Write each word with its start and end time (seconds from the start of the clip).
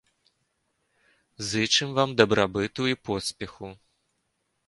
Зычым 1.49 1.89
вам 1.99 2.09
дабрабыту 2.21 2.83
і 2.93 2.99
поспеху! 3.09 3.67